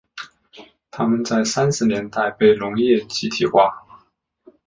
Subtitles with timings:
[0.89, 3.85] 他们在三十年代被农业集体化。